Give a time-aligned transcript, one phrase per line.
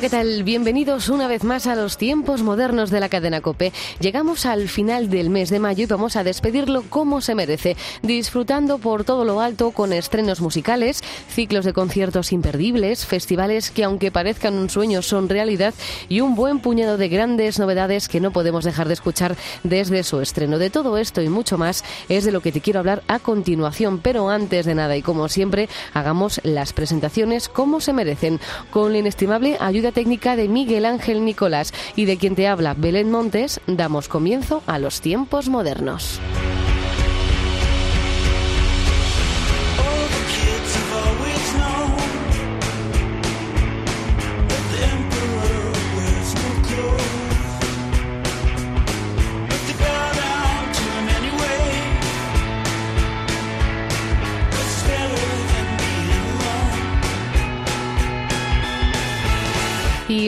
[0.00, 0.44] ¿Qué tal?
[0.44, 3.70] Bienvenidos una vez más a los tiempos modernos de la cadena Cope.
[3.98, 8.78] Llegamos al final del mes de mayo y vamos a despedirlo como se merece, disfrutando
[8.78, 14.54] por todo lo alto con estrenos musicales, ciclos de conciertos imperdibles, festivales que aunque parezcan
[14.54, 15.74] un sueño son realidad
[16.08, 20.22] y un buen puñado de grandes novedades que no podemos dejar de escuchar desde su
[20.22, 20.58] estreno.
[20.58, 23.98] De todo esto y mucho más es de lo que te quiero hablar a continuación,
[23.98, 28.98] pero antes de nada y como siempre, hagamos las presentaciones como se merecen, con la
[28.98, 34.08] inestimable ayuda técnica de Miguel Ángel Nicolás y de quien te habla Belén Montes, damos
[34.08, 36.20] comienzo a los tiempos modernos.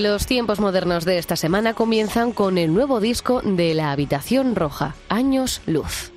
[0.02, 4.96] Los tiempos modernos de esta semana comienzan con el nuevo disco de La Habitación Roja,
[5.08, 6.11] Años Luz.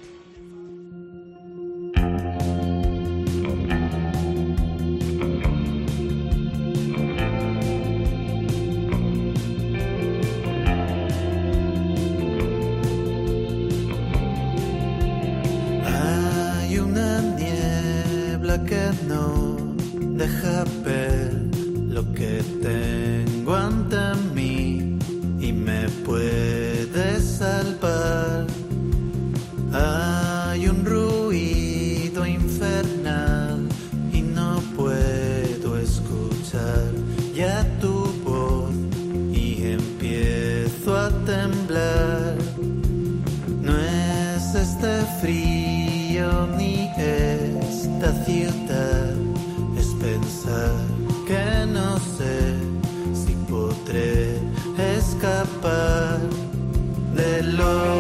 [57.56, 57.95] De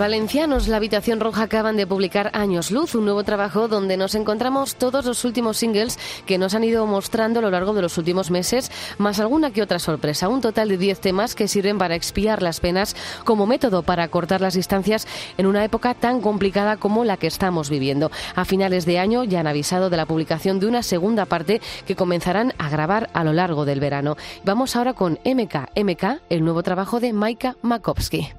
[0.00, 4.76] valencianos La Habitación Roja acaban de publicar Años Luz, un nuevo trabajo donde nos encontramos
[4.76, 8.30] todos los últimos singles que nos han ido mostrando a lo largo de los últimos
[8.30, 10.30] meses, más alguna que otra sorpresa.
[10.30, 14.40] Un total de 10 temas que sirven para expiar las penas como método para cortar
[14.40, 15.06] las distancias
[15.36, 18.10] en una época tan complicada como la que estamos viviendo.
[18.34, 21.94] A finales de año ya han avisado de la publicación de una segunda parte que
[21.94, 24.16] comenzarán a grabar a lo largo del verano.
[24.44, 28.30] Vamos ahora con MK, MK, el nuevo trabajo de Maika Makovsky.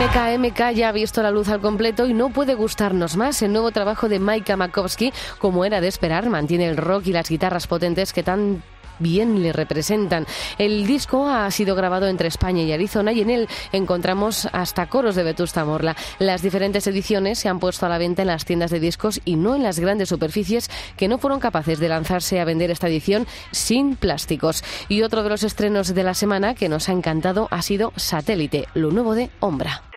[0.00, 3.42] MKMK ya ha visto la luz al completo y no puede gustarnos más.
[3.42, 7.28] El nuevo trabajo de Maika Makovsky, como era de esperar, mantiene el rock y las
[7.28, 8.62] guitarras potentes que tan
[8.98, 10.24] bien le representan.
[10.56, 15.16] El disco ha sido grabado entre España y Arizona y en él encontramos hasta coros
[15.16, 15.94] de Vetusta Morla.
[16.18, 19.36] Las diferentes ediciones se han puesto a la venta en las tiendas de discos y
[19.36, 23.26] no en las grandes superficies que no fueron capaces de lanzarse a vender esta edición
[23.50, 24.64] sin plásticos.
[24.88, 28.66] Y otro de los estrenos de la semana que nos ha encantado ha sido Satélite,
[28.72, 29.89] lo nuevo de Ombra.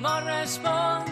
[0.00, 1.07] my response.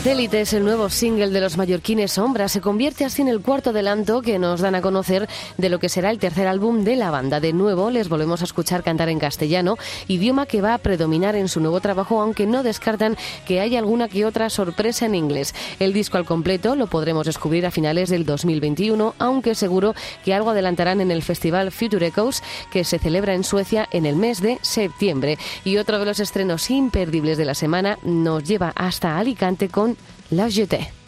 [0.00, 2.48] Satélite es el nuevo single de los mallorquines Sombra.
[2.48, 5.28] Se convierte así en el cuarto adelanto que nos dan a conocer
[5.58, 7.38] de lo que será el tercer álbum de la banda.
[7.38, 9.76] De nuevo les volvemos a escuchar cantar en castellano,
[10.08, 14.08] idioma que va a predominar en su nuevo trabajo, aunque no descartan que haya alguna
[14.08, 15.54] que otra sorpresa en inglés.
[15.78, 20.48] El disco al completo lo podremos descubrir a finales del 2021, aunque seguro que algo
[20.48, 22.42] adelantarán en el festival Future Echoes
[22.72, 25.36] que se celebra en Suecia en el mes de septiembre.
[25.62, 29.96] Y otro de los estrenos imperdibles de la semana nos lleva hasta Alicante con con
[30.30, 30.99] La Jetée.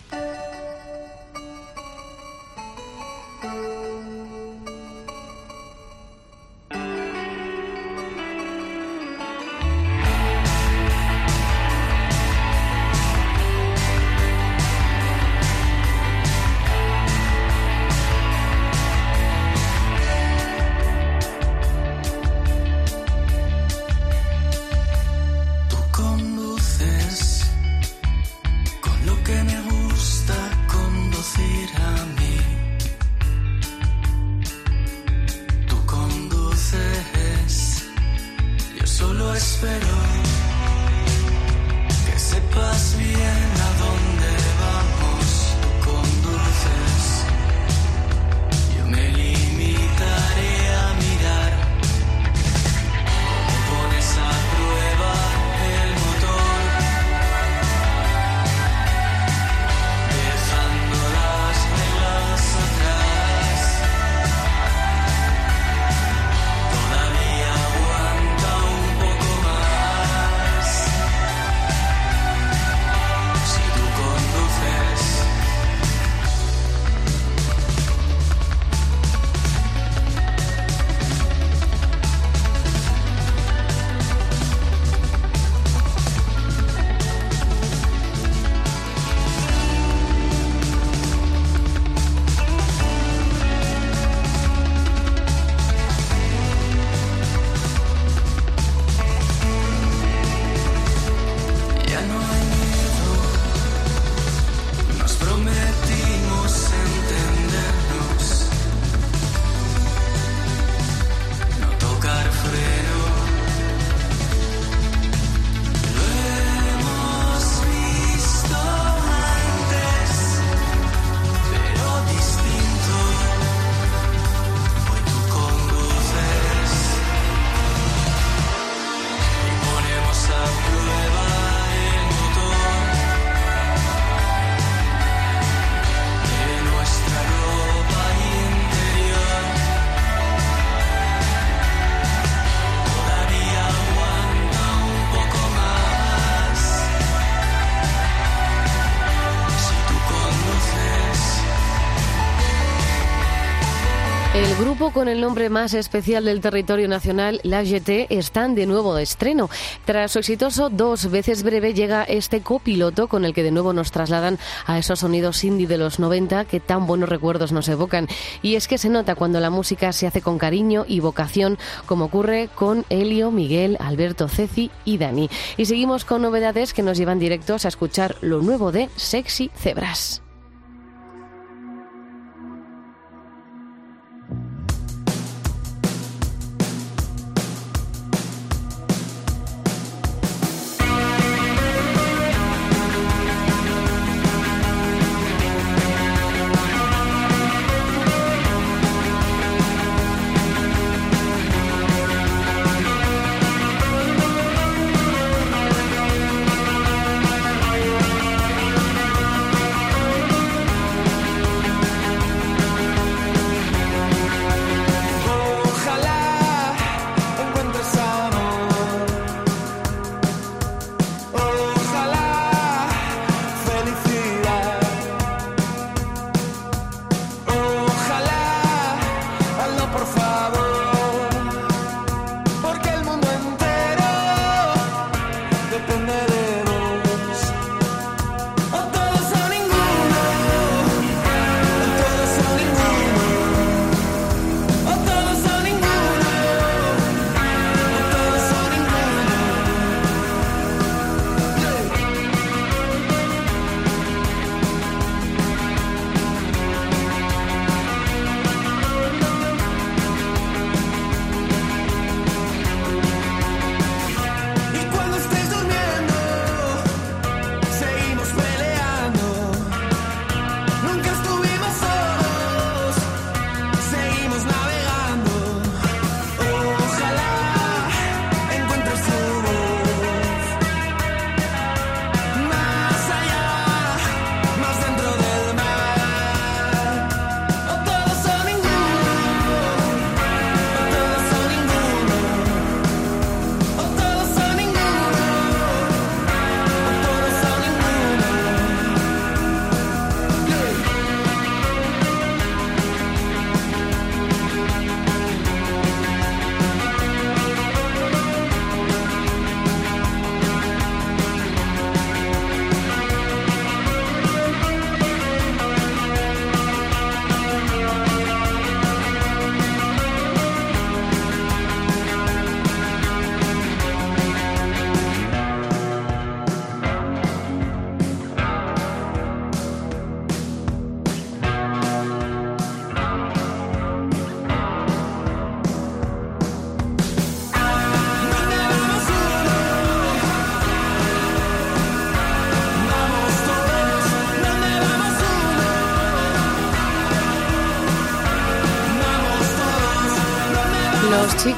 [154.93, 159.49] Con el nombre más especial del territorio nacional, la GT, están de nuevo de estreno.
[159.85, 163.91] Tras su exitoso dos veces breve llega este copiloto con el que de nuevo nos
[163.91, 168.09] trasladan a esos sonidos indie de los 90 que tan buenos recuerdos nos evocan.
[168.43, 172.07] Y es que se nota cuando la música se hace con cariño y vocación, como
[172.07, 175.31] ocurre con Helio, Miguel, Alberto, Ceci y Dani.
[175.57, 180.23] Y seguimos con novedades que nos llevan directos a escuchar lo nuevo de Sexy Cebras.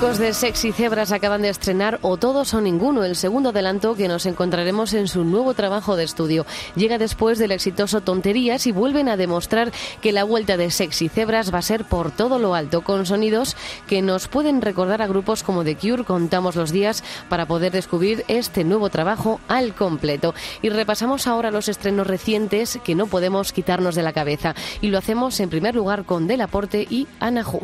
[0.05, 4.07] Chicos de Sexy Cebras acaban de estrenar O Todos o Ninguno, el segundo adelanto que
[4.07, 6.45] nos encontraremos en su nuevo trabajo de estudio.
[6.77, 11.55] Llega después del exitoso Tonterías y vuelven a demostrar que la vuelta de Sexy Cebras
[11.55, 13.57] va a ser por todo lo alto, con sonidos
[13.87, 16.05] que nos pueden recordar a grupos como The Cure.
[16.05, 20.35] Contamos los días para poder descubrir este nuevo trabajo al completo.
[20.61, 24.55] Y repasamos ahora los estrenos recientes que no podemos quitarnos de la cabeza.
[24.83, 27.63] Y lo hacemos en primer lugar con Delaporte y Anahu.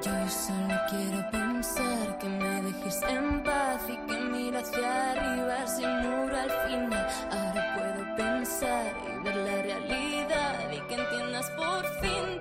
[0.00, 5.90] Yo solo quiero pensar que me dejes en paz y que mira hacia arriba sin
[6.02, 7.08] muro al final.
[7.32, 12.37] Ahora puedo pensar y ver la realidad y que entiendas por fin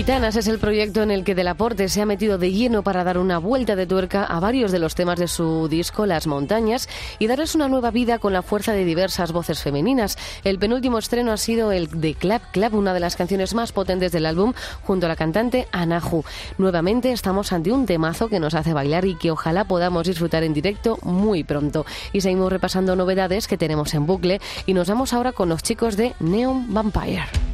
[0.00, 3.18] Titanas es el proyecto en el que Delaporte se ha metido de lleno para dar
[3.18, 7.26] una vuelta de tuerca a varios de los temas de su disco Las Montañas y
[7.26, 10.16] darles una nueva vida con la fuerza de diversas voces femeninas.
[10.42, 14.10] El penúltimo estreno ha sido el de Clap Clap, una de las canciones más potentes
[14.10, 16.24] del álbum, junto a la cantante Anahu.
[16.56, 20.54] Nuevamente estamos ante un temazo que nos hace bailar y que ojalá podamos disfrutar en
[20.54, 21.84] directo muy pronto.
[22.14, 25.98] Y seguimos repasando novedades que tenemos en bucle y nos vamos ahora con los chicos
[25.98, 27.49] de Neon Vampire.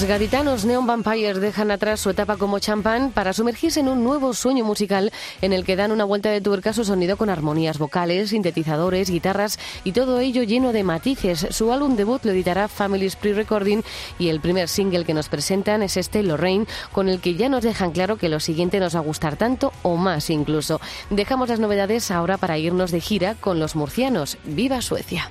[0.00, 4.32] Los gaditanos Neon Vampires dejan atrás su etapa como champán para sumergirse en un nuevo
[4.32, 7.76] sueño musical en el que dan una vuelta de tuerca a su sonido con armonías
[7.76, 11.48] vocales, sintetizadores, guitarras y todo ello lleno de matices.
[11.50, 13.82] Su álbum debut lo editará Family's Pre-Recording
[14.18, 17.62] y el primer single que nos presentan es este Lorraine, con el que ya nos
[17.62, 20.80] dejan claro que lo siguiente nos va a gustar tanto o más incluso.
[21.10, 24.38] Dejamos las novedades ahora para irnos de gira con los murcianos.
[24.44, 25.30] ¡Viva Suecia!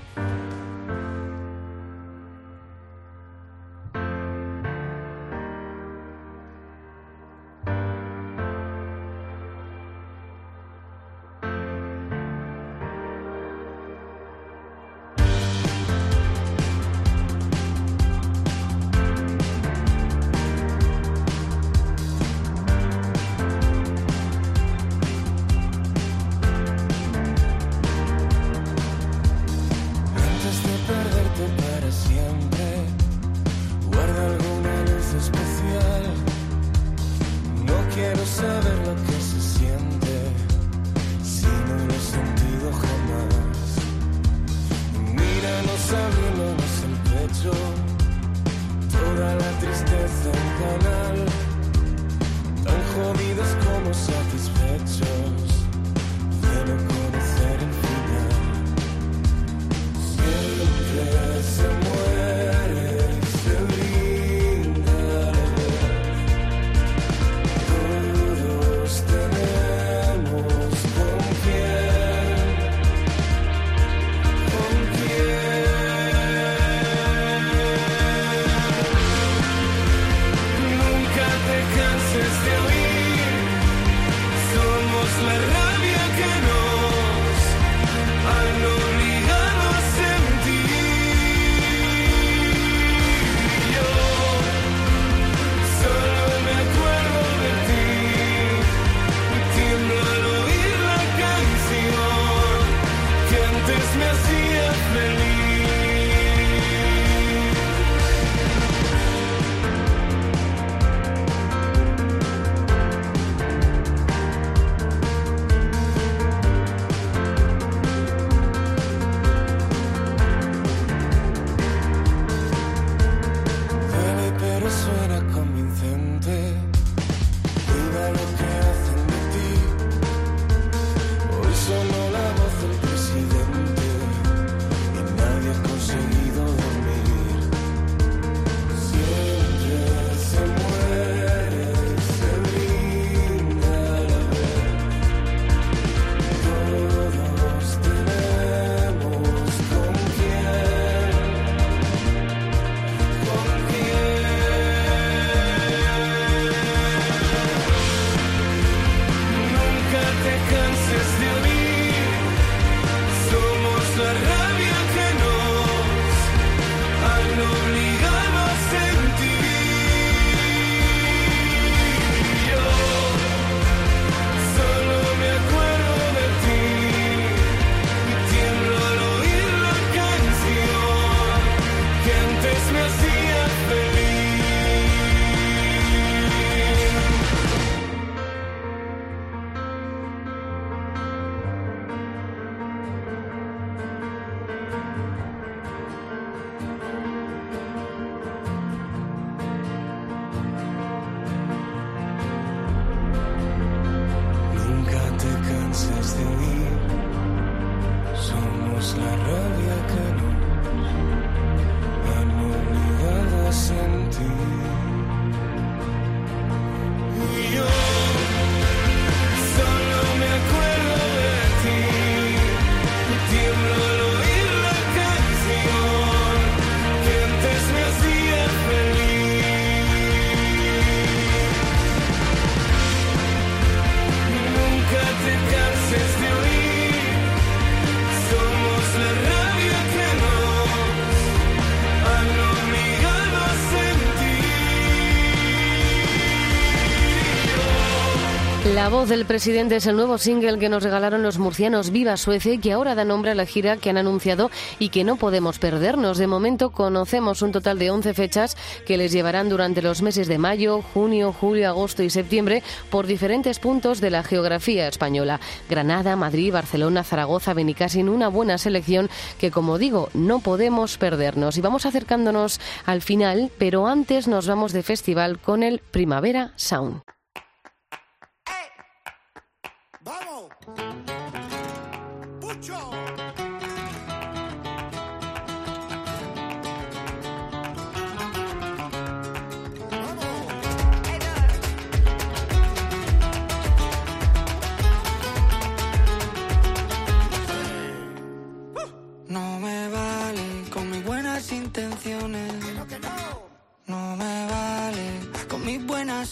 [248.79, 252.53] La voz del presidente es el nuevo single que nos regalaron los murcianos Viva Suecia
[252.53, 255.59] y que ahora da nombre a la gira que han anunciado y que no podemos
[255.59, 256.17] perdernos.
[256.17, 260.37] De momento conocemos un total de 11 fechas que les llevarán durante los meses de
[260.37, 265.41] mayo, junio, julio, agosto y septiembre por diferentes puntos de la geografía española.
[265.69, 271.57] Granada, Madrid, Barcelona, Zaragoza, Benicassin, una buena selección que, como digo, no podemos perdernos.
[271.57, 277.01] Y vamos acercándonos al final, pero antes nos vamos de festival con el Primavera Sound.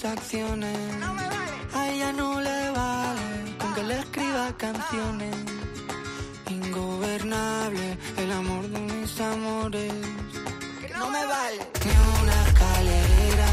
[0.04, 0.78] Buenas acciones.
[1.74, 5.36] A ella no le vale con que le escriba canciones.
[6.50, 9.94] Ingobernable el amor de mis amores.
[10.98, 13.48] No me vale ni una escalera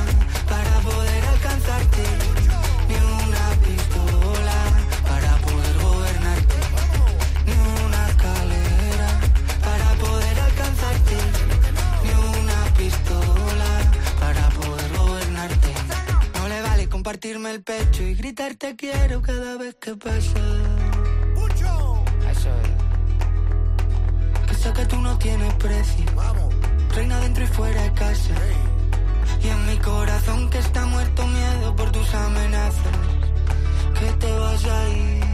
[0.48, 2.23] para poder alcanzarte.
[17.04, 20.40] Compartirme el pecho y gritar te quiero cada vez que pasa.
[21.34, 22.02] ¡Pucho!
[22.30, 22.70] Eso es.
[24.48, 26.06] Que sé que tú no tienes precio.
[26.16, 26.54] ¡Vamos!
[26.94, 28.34] Reina dentro y fuera de casa.
[29.42, 32.96] Y en mi corazón que está muerto miedo por tus amenazas.
[34.00, 35.33] Que te vas a ir.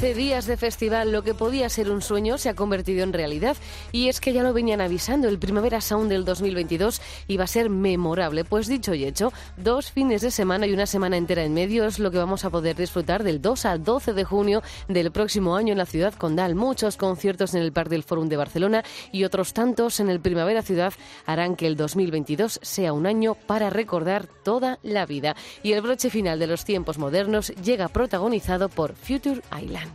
[0.00, 0.14] Ni una escalera.
[0.14, 3.56] 11 días de festival, lo que podía ser un sueño se ha convertido en realidad.
[3.90, 7.68] Y es que ya lo venían avisando, el Primavera Sound del 2022 iba a ser
[7.68, 8.44] memorable.
[8.44, 11.98] Pues dicho y hecho, dos fines de semana y una semana entera en medio es
[11.98, 15.72] lo que vamos a poder disfrutar del 2 al 12 de junio del próximo año
[15.72, 16.54] en la ciudad condal.
[16.54, 20.62] Muchos conciertos en el Parque del Fórum de Barcelona y otros tantos en el Primavera
[20.62, 20.92] Ciudad
[21.26, 25.34] harán que el 2022 sea un año para recordar toda la vida.
[25.64, 29.87] Y el broche final de los tiempos modernos llega protagonizado por Future Island.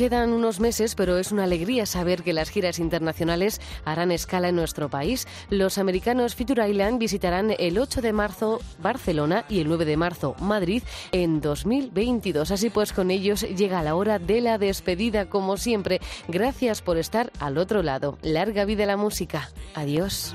[0.00, 4.56] Quedan unos meses, pero es una alegría saber que las giras internacionales harán escala en
[4.56, 5.28] nuestro país.
[5.50, 10.36] Los americanos Future Island visitarán el 8 de marzo Barcelona y el 9 de marzo
[10.40, 10.82] Madrid
[11.12, 12.50] en 2022.
[12.50, 16.00] Así pues, con ellos llega la hora de la despedida, como siempre.
[16.28, 18.16] Gracias por estar al otro lado.
[18.22, 19.50] Larga vida la música.
[19.74, 20.34] Adiós.